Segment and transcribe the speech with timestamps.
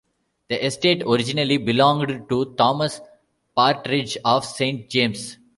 [0.49, 3.01] The estate originally belonged to Thomas
[3.55, 5.37] Partridge of Saint James.